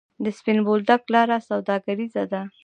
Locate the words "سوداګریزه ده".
1.49-2.41